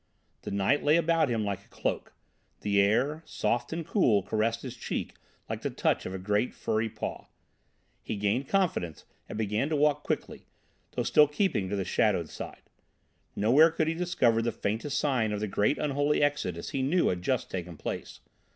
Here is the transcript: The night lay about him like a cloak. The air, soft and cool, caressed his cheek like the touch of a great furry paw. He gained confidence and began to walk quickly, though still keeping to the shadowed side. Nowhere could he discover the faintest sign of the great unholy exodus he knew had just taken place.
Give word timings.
The 0.41 0.49
night 0.49 0.83
lay 0.83 0.97
about 0.97 1.29
him 1.29 1.45
like 1.45 1.63
a 1.63 1.67
cloak. 1.69 2.13
The 2.61 2.81
air, 2.81 3.21
soft 3.23 3.71
and 3.71 3.85
cool, 3.85 4.23
caressed 4.23 4.63
his 4.63 4.75
cheek 4.75 5.13
like 5.47 5.61
the 5.61 5.69
touch 5.69 6.07
of 6.07 6.13
a 6.15 6.17
great 6.17 6.55
furry 6.55 6.89
paw. 6.89 7.27
He 8.01 8.15
gained 8.15 8.47
confidence 8.49 9.05
and 9.29 9.37
began 9.37 9.69
to 9.69 9.75
walk 9.75 10.01
quickly, 10.03 10.47
though 10.93 11.03
still 11.03 11.27
keeping 11.27 11.69
to 11.69 11.75
the 11.75 11.85
shadowed 11.85 12.29
side. 12.29 12.63
Nowhere 13.35 13.69
could 13.69 13.87
he 13.87 13.93
discover 13.93 14.41
the 14.41 14.51
faintest 14.51 14.97
sign 14.97 15.31
of 15.31 15.39
the 15.39 15.47
great 15.47 15.77
unholy 15.77 16.23
exodus 16.23 16.71
he 16.71 16.81
knew 16.81 17.09
had 17.09 17.21
just 17.21 17.51
taken 17.51 17.77
place. 17.77 18.21